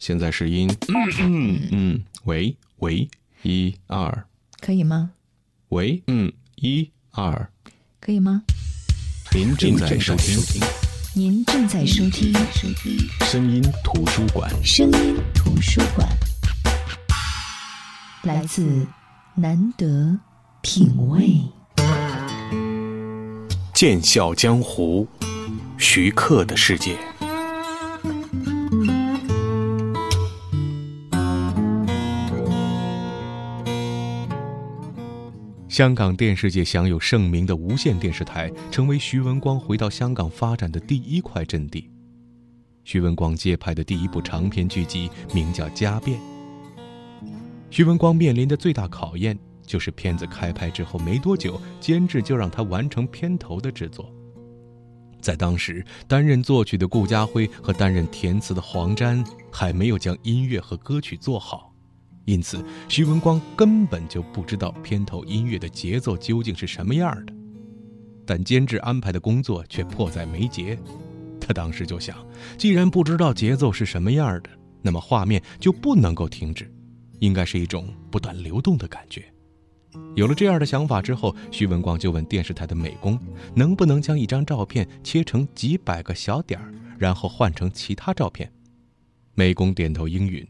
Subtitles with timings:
[0.00, 0.68] 现在试音。
[0.88, 3.08] 嗯嗯，喂喂，
[3.42, 4.24] 一二，
[4.60, 5.10] 可以吗？
[5.68, 7.50] 喂，嗯，一二，
[8.00, 8.42] 可以吗？
[9.32, 10.36] 您正在收听
[11.14, 12.32] 您正在收听
[13.20, 14.50] 声音图书馆。
[14.64, 16.08] 声音图书馆，
[18.22, 18.86] 来自
[19.34, 20.18] 难得
[20.62, 21.42] 品味。
[23.74, 25.06] 剑笑江湖，
[25.76, 26.98] 徐克的世界。
[35.70, 41.88] 香港电视界享有盛名的无线电视台，成为徐文光回到香港发展的第一块阵地。
[42.82, 46.18] 徐文光接拍的第一部长篇剧集名叫《家变》。
[47.70, 54.12] 徐文光面临的最大考验，就是片子开拍之后没多久，监制就让他完成片头的制作。
[55.20, 61.69] 在当时，担任作曲的顾嘉辉和担任填词的黄沾还没有将音乐和歌曲做好。
[62.30, 67.32] 因此，徐文光根本就不知道片头音乐的节奏究竟是什么样的，
[68.24, 70.78] 但监制安排的工作却迫在眉睫。
[71.40, 72.24] 他当时就想，
[72.56, 76.72] 既然不知道节奏是什么样的，那么画面就不能够停止，
[77.18, 79.24] 应该是一种不断流动的感觉。
[80.14, 83.18] 有了这样的想法之后，徐文光就问电视台的美工，
[83.56, 88.48] 能不能将一张照片切成几百个小点儿，然后换成其他照片。
[89.34, 90.46] 美工点头应允。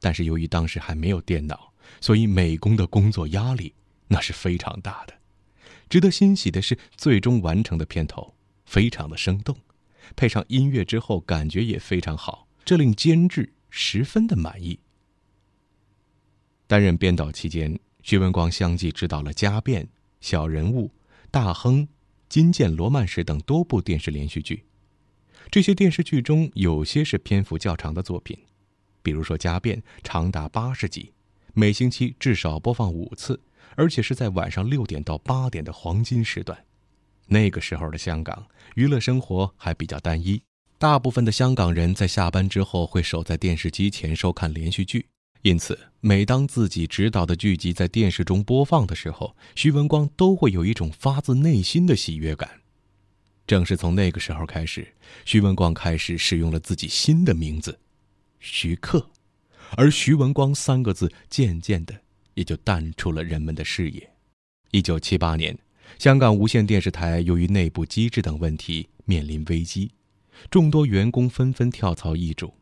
[0.00, 3.74] 但是由于当时还没有电脑，所以美工的工作压力
[4.06, 5.14] 那是非常大的。
[5.88, 8.34] 值得欣喜的是，最终完成的片头
[8.66, 9.56] 非常的生动，
[10.14, 14.78] 配上音乐之后，感觉也非常好，这令监制十分的满意。
[16.66, 19.82] 担任编导期间，徐文光相继执导了《家变》
[20.20, 20.88] 《小人物》
[21.30, 21.80] 《大亨》
[22.28, 24.64] 《金剑罗曼史》等多部电视连续剧。
[25.50, 28.38] 这些电视剧中有些是篇幅较长的作品。
[29.08, 31.14] 比如说《家变》长达八十集，
[31.54, 33.40] 每星期至少播放五次，
[33.74, 36.62] 而且是在晚上六点到八点的黄金时段。
[37.26, 40.42] 那个时候的香港娱乐生活还比较单一，
[40.76, 45.06] 大部分的香港人在下班之后会守在电视机前收看连续剧。
[45.40, 52.60] 因此，每当自己执导的剧集在电视中播放的时候，徐文光都会有一种发自内心的喜悦感。
[53.46, 54.86] 正是从那个时候开始，
[55.24, 57.78] 徐文光开始使用了自己新的名字。
[58.40, 59.10] 徐克，
[59.76, 62.00] 而徐文光三个字渐渐的
[62.34, 64.10] 也就淡出了人们的视野。
[64.70, 65.58] 一九七八年，
[65.98, 69.90] 香港无线电视台由于内部机制等问题面临危机，
[70.50, 72.54] 众多员工纷纷跳槽易主。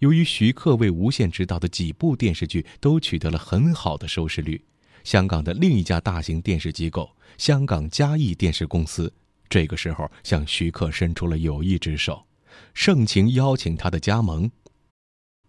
[0.00, 4.64] 由于徐克为无线执导的几部电视剧都取得了很好的收视率，
[5.04, 9.12] 香港的另一家大型电视机构——香港嘉义电视公司，
[9.48, 12.26] 这个时候向徐克伸出了友谊之手，
[12.74, 14.50] 盛情邀请他的加盟。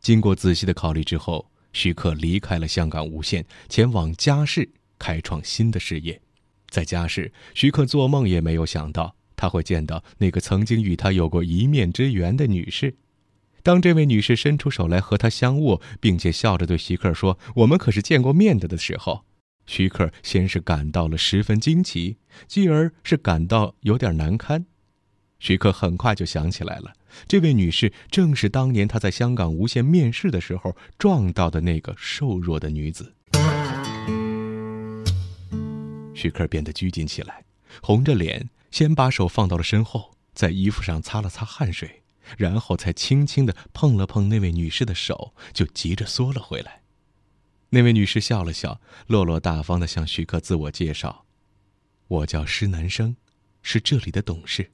[0.01, 4.67] 经过仔细的考虑之后，徐克离开了香港无线，前往嘉世
[4.97, 6.19] 开创新的事业。
[6.69, 12.95] 在嘉世，徐克做梦也没有想到他会见到那个曾经与他有过一面之缘的女士。
[13.63, 19.23] 当这位女士伸出手来和他相握，并且笑着对徐克说：“我们可是见过面的”的时候，
[19.67, 24.65] 徐克先是感到了十分惊奇，继而是感到有点难堪。
[25.37, 26.93] 徐克很快就想起来了。
[27.27, 33.13] 这位女士正是当年她在香港无线面试的时候撞到的那个瘦弱的女子。
[36.13, 37.43] 徐克变得拘谨起来，
[37.81, 42.03] 红着脸，先把手放到了身后，在衣服上擦了擦汗水，
[42.37, 46.81] 然后才轻轻地碰了碰那位女士的手，就急着缩了回来。
[47.71, 51.25] 那位女士笑了笑，落落大方地向徐克自我介绍
[52.07, 53.15] ：“我叫施南生，
[53.63, 54.71] 是这里的董事，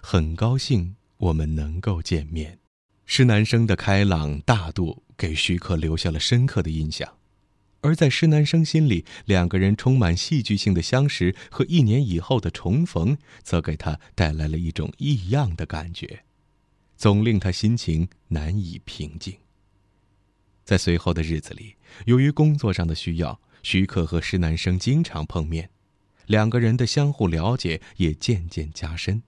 [0.00, 2.58] 很高兴。”我们能够见面，
[3.06, 7.16] 施南生的开朗大度给徐克留下了深刻的印象，
[7.80, 16.24] 而在施南生心里，两个人充满戏剧性的相识和一年以后的重逢，则给他带来了一种异样的感觉，
[16.96, 19.36] 总令他心情难以平静。
[20.64, 25.70] 在随后的日子里，由于工作上的需要，徐克和施南生经常碰面，
[26.26, 29.22] 两个人的相互了解也渐渐加深。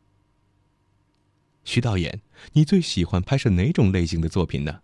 [1.66, 2.22] 徐导演，
[2.52, 4.82] 你最喜欢拍摄哪种类型的作品呢？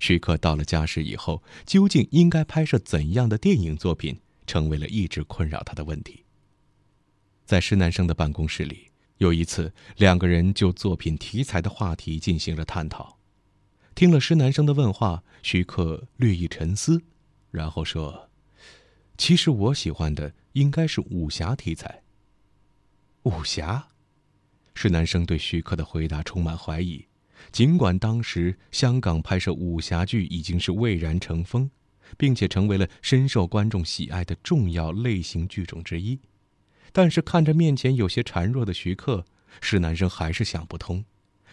[0.00, 6.24] 徐克到了家世以后，究竟应该拍摄怎样的电影作品，成为了一直困扰他的问题。
[7.46, 13.16] 在施南生的办公室里，有一次，两个人就作品题材的话题进行了探讨。
[13.94, 17.00] 听了施南生的问话，徐克略一沉思，
[17.52, 18.28] 然后说
[19.16, 22.02] ：“其实我喜欢的应该是武侠题材。”
[23.22, 23.91] 武侠。
[24.74, 27.06] 施南生对徐克的回答充满怀疑，
[27.50, 31.70] 尽管当时香港拍摄武侠剧已经是蔚然成风，
[32.16, 36.18] 并且成为了深受观众喜爱的重要类型剧种之一，
[36.92, 39.24] 但是看着面前有些孱弱的徐克，
[39.60, 41.04] 施南生还是想不通：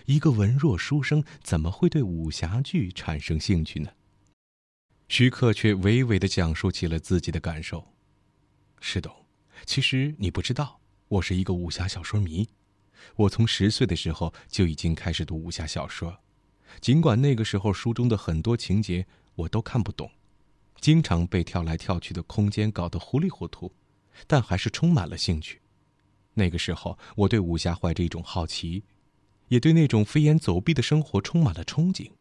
[0.05, 3.91] 一个文弱书生怎么会对武侠剧产生兴趣呢？
[5.07, 7.93] 徐克却娓娓地讲述起了自己的感受
[8.79, 9.11] ：“施董，
[9.65, 12.47] 其实你不知道，我是一个武侠小说迷。”
[13.15, 16.19] 我从十岁的时候就已经开始读武侠小说，
[16.81, 19.05] 尽管那个时候书中的很多情节
[19.35, 20.11] 我都看不懂，
[20.79, 23.73] 经常被跳来跳去的空间搞得糊里糊涂，
[24.27, 25.61] 但还是充满了兴趣。
[26.35, 28.83] 那个时候，我对武侠怀着一种好奇，
[29.47, 32.11] 也对那种飞檐走壁的生活充满了憧憬。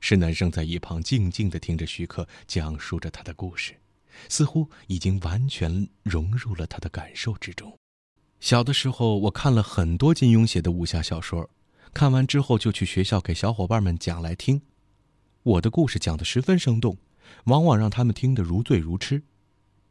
[0.00, 3.80] 施南生在一旁静静地听着徐克讲述着他的故事，
[4.28, 7.76] 似乎已经完全融入了他的感受之中。
[8.40, 11.50] 小的时候，我看了很多金庸写的武侠小说，
[11.92, 14.62] 看完之后就去学校给小伙伴们讲来听。
[15.42, 16.98] 我的故事讲得十分生动，
[17.44, 19.22] 往往让他们听得如醉如痴，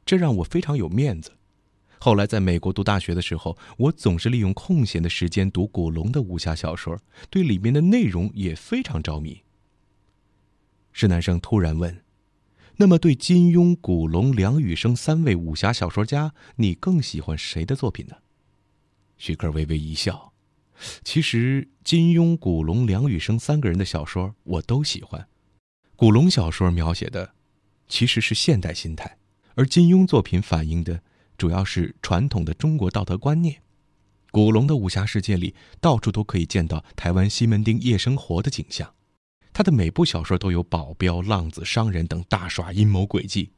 [0.06, 1.32] 这让我非常有面子。
[2.00, 6.98] 后来在美国读大学的时候，我总是利用空闲的时间读古龙的武侠小说，
[7.30, 9.42] 对里面的内容也非常着迷。
[10.94, 12.04] 施南生突然问
[12.78, 18.16] ：“那么，对金庸、古龙、梁羽生三位武侠小说家，你更喜欢谁的作品呢？”
[19.18, 20.34] 徐克微微一笑，
[21.04, 25.28] 其实金庸、古龙、梁羽生三个人的小说我都喜欢。
[25.96, 27.34] 古龙小说描写的
[27.88, 29.18] 其实是现代心态，
[29.56, 31.02] 而金庸作品反映的
[31.38, 33.62] 主要是传统的中国道德观念。
[34.32, 38.94] 古龙的武侠世界里，到处都可以见到台湾西门町夜生活的景象。
[39.54, 43.52] 他的每部小说都有保镖、浪子、商人等大耍阴谋诡计，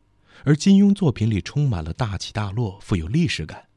[0.45, 3.68] 而金庸作品里充满了大起大落，富有历史感。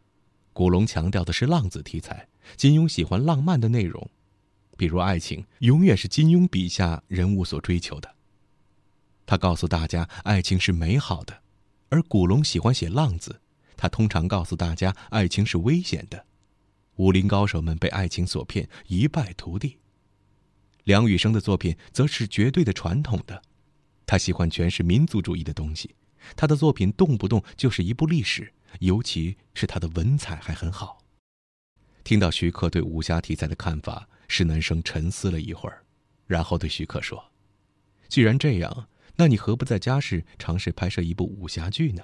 [0.53, 4.11] 古龙强调的是浪子题材，金庸喜欢浪漫的内容，
[4.77, 8.15] 比如爱情，永远是金庸笔下人物所追求的。
[9.25, 11.41] 他告诉大家，爱情是美好的，
[11.89, 13.41] 而古龙喜欢写浪子，
[13.77, 16.27] 他通常告诉大家，爱情是危险的。
[16.97, 19.79] 武林高手们被爱情所骗，一败涂地。
[20.85, 23.41] 梁羽生的作品则是绝对的传统的，
[24.05, 25.95] 他喜欢诠释民族主义的东西，
[26.37, 28.53] 他的作品动不动就是一部历史。
[28.81, 30.99] 尤其是他的文采还很好。
[32.05, 35.85] 听到徐克对武侠题材的看法，施南生沉思了一会儿，
[36.27, 37.33] 然后对徐克说
[38.09, 42.03] ：“既然这样，那你何不在家时尝试拍摄一部武侠剧呢？”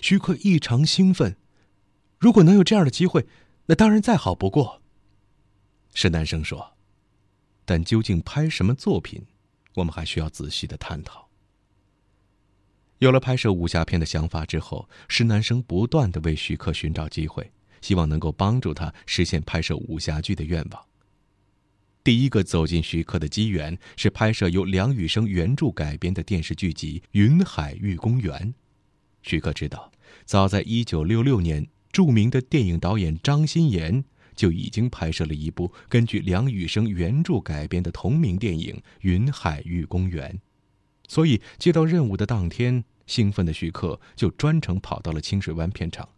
[0.00, 1.36] 徐克异常兴奋
[2.18, 3.26] ：“如果能有这样的机会，
[3.66, 4.82] 那当然再好不过。”
[5.94, 6.76] 施南生说
[7.64, 9.26] ：“但究竟拍什么作品，
[9.74, 11.23] 我们还需要仔细的探讨。”
[12.98, 17.50] 有了拍摄武侠片的想法之后，施南生不断的为徐克寻找机会，
[17.80, 20.82] 希望能够帮助他实现拍摄武侠剧的愿望。
[22.02, 28.32] 第一个走进徐克的机缘是拍摄由梁羽生原著改编的电视剧集《云海玉公园》。
[29.22, 29.90] 徐克知道，
[30.26, 34.04] 早在1966年，著名的电影导演张鑫炎
[34.36, 40.30] 就已经拍摄了一部根据梁羽生原著改编的同名电影《云海玉公园》。
[41.08, 46.08] 所以，接到任务的当天，兴奋的徐克就专程跑到了清水湾片场，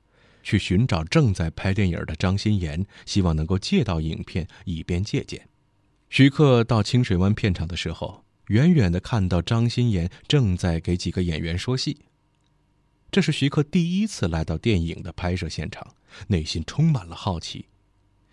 [0.42, 5.48] 去寻找正在拍电影的张鑫炎，希望能够借到影片，以便借鉴。
[6.08, 11.98] 徐克到清水湾片场的时候，远远的看到张鑫炎正在给几个演员说戏。
[13.10, 15.94] 这是徐克第一次来到电影的拍摄现场，
[16.28, 17.66] 内心充满了好奇。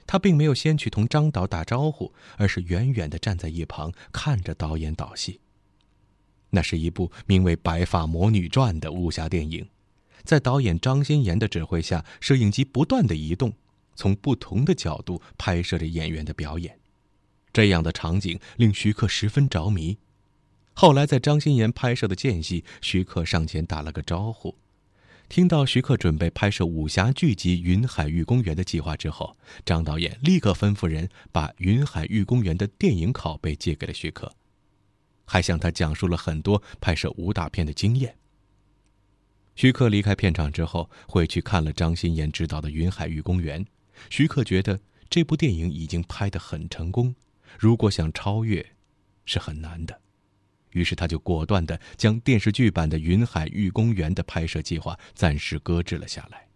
[0.06, 5.40] 他并没有先去同张导打招呼，而是远远的站在一旁，看着导演导戏。
[6.56, 9.68] 那是一部名为《白发魔女传》的武侠电影，
[10.24, 13.52] 在导演张鑫炎的指挥下，摄影机不断的移动，
[13.96, 16.78] 从不同的角度拍摄着演员的表演。
[17.52, 19.98] 这样的场景令徐克十分着迷。
[20.74, 24.56] 后来在张鑫炎拍摄的间隙，徐克上前打了个招呼。
[25.30, 34.32] 听到徐克准备拍摄武侠剧集《云海玉公园》的计划之后，张导演立刻吩咐人把《云海玉公园》的电影拷贝借给了徐克。
[35.26, 38.18] 还向他讲述了很多拍摄武打片的经验。
[39.56, 43.64] 徐克离开片场之后，回去看了张鑫炎执导的《云海玉公园》。
[44.10, 47.16] 徐克觉得这部电影已经拍得很成功，
[47.60, 48.66] 如果想超越，
[49.26, 50.02] 是很难的。
[50.72, 56.48] 于是他就果断地将电视剧版的《云海玉公园》的拍摄计划暂时搁置了下来，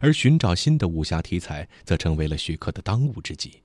[0.00, 3.62] 而寻找新的武侠题材则成为了徐克的当务之急。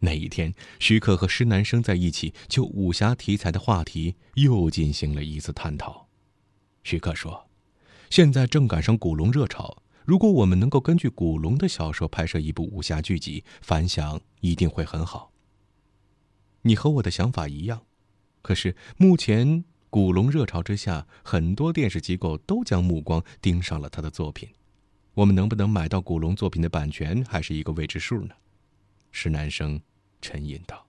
[0.00, 6.06] 那一天，徐克和施南生在一起，就武侠题材的话题又进行了一次探讨。
[6.84, 7.48] 徐克说
[8.08, 15.32] ：“现在正赶上古龙热潮，如果我们能够根据古龙的小说拍摄一部武侠剧集，反响一定会很好。
[16.62, 17.82] 你和我的想法一样，
[18.40, 24.48] 可是目前古龙热潮之下，很多电视机构都将目光盯上了他的作品。
[25.14, 28.34] 我们能不能买到古龙作品的版权，还是一个未知数呢？
[29.10, 29.80] 石南生
[30.20, 30.86] 沉吟道：“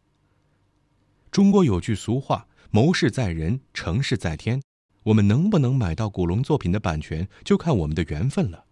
[1.31, 4.61] 中国有句俗话，谋事在人，成事在天。
[5.03, 8.65] 我们能不能买到古龙作品的版权，就看我们的缘分了。”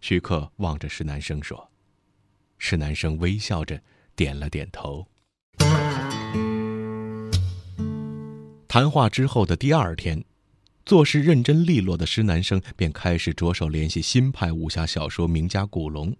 [0.00, 1.70] 徐克望着石南生说
[2.58, 3.82] ：“石南生微笑着
[4.14, 5.06] 点了点头。”
[8.68, 10.22] 谈话之后的第二天，
[10.84, 16.14] 做事认真利落的施南生便开始着手联系新派武侠小说名家古龙。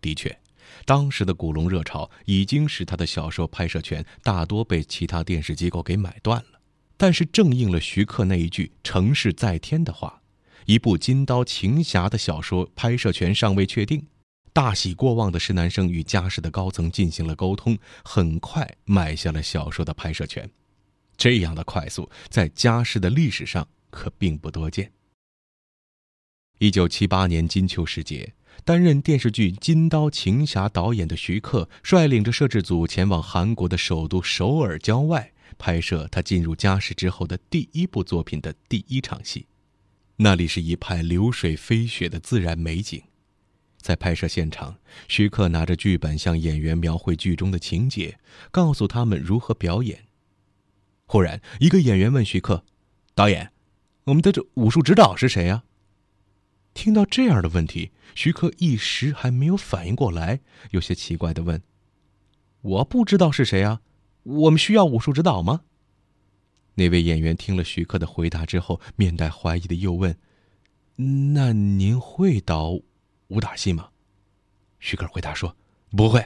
[0.00, 0.38] 的确，
[0.84, 6.60] 当时的古龙热潮已经使他的小说拍摄权大多被其他电视机构给买断了。
[6.96, 10.22] 但是，正应了徐克那一句“成事在天”的话，
[10.66, 14.06] 一部金刀情侠的小说拍摄权尚未确定。
[14.52, 20.50] 大喜过望的施南生与嘉实的高层进行了沟通，很快买下了小说的拍摄权。
[21.16, 24.90] 这样的快速，在嘉实的历史上可并不多见。
[26.58, 28.34] 一九七八年金秋时节，
[28.64, 39.46] 担任电视剧《金刀情侠》导演的徐克，率领着摄制组前往韩国的首都首尔郊外，拍摄他进入家世之后的第一部作品的第一场戏。
[40.16, 43.02] 那里是一派流水飞雪的自然美景。
[43.80, 48.18] 在拍摄现场，徐克拿着剧本向演员描绘剧中的情节，
[48.50, 50.06] 告诉他们如何表演。
[51.06, 52.64] 忽然，一个演员问徐克
[53.14, 53.52] ：“导演，
[54.04, 55.62] 我们的这武术指导是谁呀？”
[56.78, 60.38] 听到这样的问题，徐克一时还没有反应过来，
[60.70, 61.60] 有些奇怪的问
[62.62, 63.80] ：“我不知道是谁啊？
[64.22, 65.62] 我们需要武术指导吗？”
[66.76, 70.16] 那位演员听了徐克的回答之后，面带怀疑的又问
[71.34, 72.78] ：“那您会导
[73.26, 73.88] 武打戏吗？”
[74.78, 75.56] 徐克回答说
[75.90, 76.24] ：“不会。”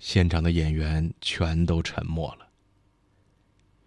[0.00, 2.48] 现场的演员全都沉默了。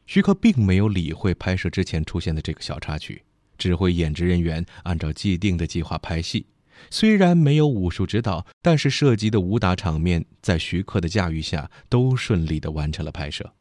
[0.05, 3.23] 徐克并没有理会拍摄之前出现的这个小插曲，
[3.57, 6.45] 指挥演职人员按照既定的计划拍戏。
[6.89, 13.53] 虽然没有武术指导，但是涉及的武打场面在徐克的驾驭下都顺利的完成了拍摄。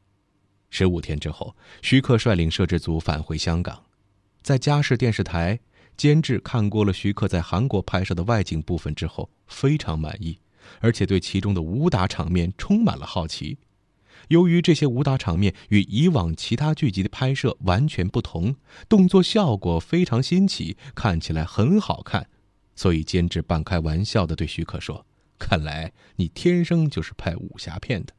[0.71, 3.85] 十五天之后，徐克率领摄制组返回香港，
[4.43, 5.61] 在嘉视电视台
[5.97, 10.39] 监制看过了徐克在韩国拍摄的外景部分之后，非常满意，
[10.81, 13.59] 而且对其中的武打场面充满了好奇。
[14.29, 18.55] 由于这些武打场面与以往其他剧集的拍摄完全不同，
[18.89, 22.29] 动作效果非常新奇，看起来很好看，
[22.75, 25.05] 所以监制半开玩笑地对徐克说
[25.39, 28.13] ：“看来你天生就是拍武侠片的。”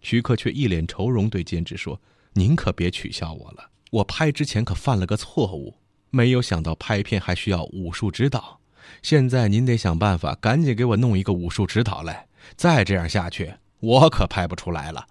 [0.00, 2.00] 徐克却一脸愁容对监制说
[2.34, 5.74] ：“您可别取笑我了，我拍之前可犯了个错误，
[6.10, 8.60] 没有想到拍片还需要武术指导。
[9.02, 15.06] 现在您得想办法，赶紧给我弄一个武术指导来，再这样下去。”我可拍不出来了。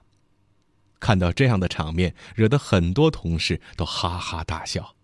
[0.99, 4.95] 看到这样的场面，惹得很多同事都哈哈大笑。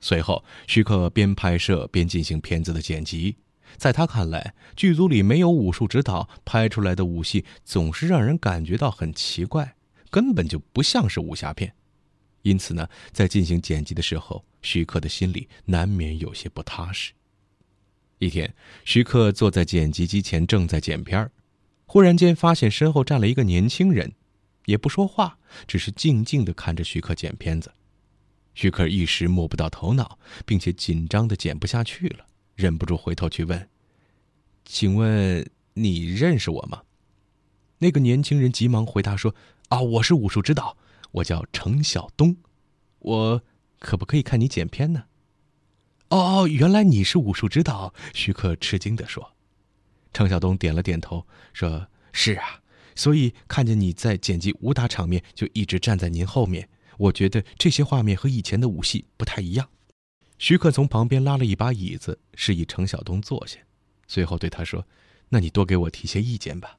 [0.00, 3.36] 随后，徐克边拍摄边进行片子的剪辑。
[3.76, 9.76] 在他看来，剧组里没有武术指导，拍出来的武戏总是让人感觉到很奇怪，
[10.10, 11.74] 根本就不像是武侠片。
[12.42, 17.12] 因此呢，在进行剪辑的时候，徐克的心里难免有些不踏实。
[18.18, 18.52] 一天，
[18.84, 21.30] 徐克坐在剪辑机前，正在剪片儿。
[21.88, 24.12] 忽然间发现身后站了一个年轻人，
[24.66, 27.72] 也不说话，只是静静的看着徐克剪片子。
[28.54, 33.70] 徐克一时摸不到头脑，并且紧张的剪不下去了，忍不住回头去问
[34.66, 36.82] ：“请问你认识我吗？”
[37.80, 39.34] 那个年轻人急忙回答说
[39.70, 40.76] ：“啊，我是武术指导，
[41.12, 42.36] 我叫程晓东，
[42.98, 43.42] 我
[43.78, 45.04] 可不可以看你剪片呢
[46.10, 49.32] ？”“哦哦，原来你是武术指导。”徐克吃惊的说。
[50.18, 52.60] 程晓东点了点头，说：“是啊，
[52.96, 56.68] 所以看见你在剪辑武打场面，就一直站在您后面。
[56.96, 59.68] 我觉得这些画面和以前的武戏不太一样。”
[60.36, 63.60] 徐克从旁边拉了一把椅子，示意程晓东坐下，
[64.08, 64.84] 随后对他说
[65.30, 66.76] ：“那你多给我提些意见吧。”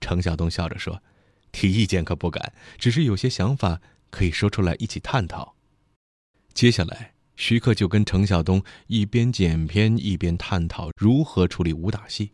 [0.00, 1.02] 程晓东笑着说
[1.50, 3.80] ：“提意见可不敢，只是有些想法
[4.10, 5.56] 可以说出来一起探讨。”
[6.54, 7.14] 接下来。
[7.36, 12.30] 徐克就跟程晓东一边剪片一边探讨如何处理武打戏。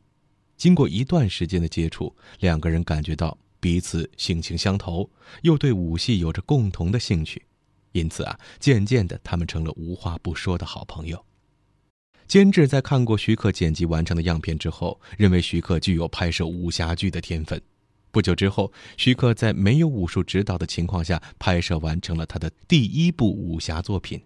[0.61, 5.09] 经过一段时间的接触，两个人感觉到彼此性情相投，
[5.40, 7.43] 又对武戏有着共同的兴趣，
[7.93, 11.25] 因此啊，渐渐的他们成了无话不说的好朋友。
[12.29, 17.59] 监制在看过徐克剪辑完成的样片之后，认为徐克具有拍摄武侠剧的天分。
[18.11, 24.21] 不久之后，徐克在没有武术指导的情况下，拍摄完成了他的第一部武侠作品。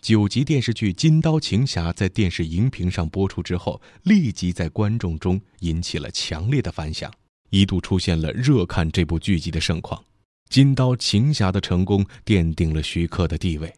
[0.00, 7.12] 九集电视剧《金刀情侠》在电视荧屏上播出之后，立即在观众中引起了强烈的反响，
[7.50, 10.00] 一度出现了热看这部剧集的盛况。
[10.48, 13.74] 《金刀情侠》的成功奠定了徐克的地位。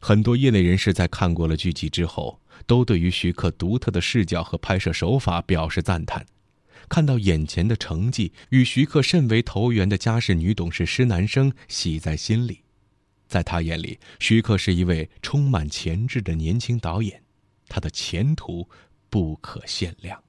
[0.00, 6.26] 很多业内人士在看过了剧集之后，都对于徐克独特的视角和拍摄手法表示赞叹。
[6.88, 12.63] 看到眼前的成绩，与徐克甚为投缘的家世女董事施南生喜在心里。
[13.34, 17.20] 在他眼里，徐克是一位充满潜质的年轻导演，
[17.66, 18.68] 他的前途
[19.10, 20.22] 不可限量。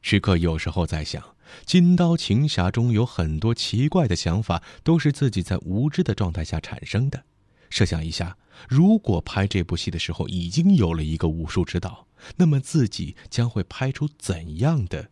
[0.00, 1.20] 徐克有时候在想，
[1.64, 7.24] 《金刀情侠》中有很多奇怪的想法，都是自己在无知的状态下产生的。
[7.68, 12.06] 设想一下，如果拍这部戏的时候已经有了一个武术指导，
[12.36, 15.02] 那么自己将会拍出怎样的《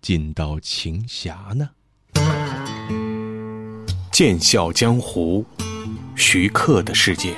[0.00, 1.72] 金刀情侠》呢？
[4.10, 5.44] 剑笑江湖。
[6.20, 7.34] 徐克的世界。